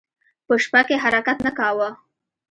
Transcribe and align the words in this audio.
په 0.45 0.53
شپه 0.63 0.81
کې 0.87 0.95
حرکت 1.03 1.37
نه 1.45 1.51
کاوه. 1.57 1.89